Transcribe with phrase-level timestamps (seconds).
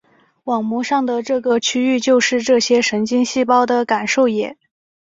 [0.45, 4.57] 网膜上的这个区域就是这些神经细胞的感受野。